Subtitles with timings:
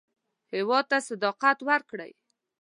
[0.53, 2.11] هېواد ته صداقت ورکړئ